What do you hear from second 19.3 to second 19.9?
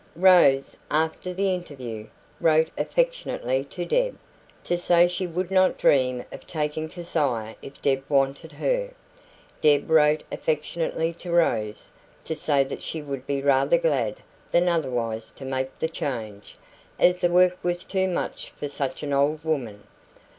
woman.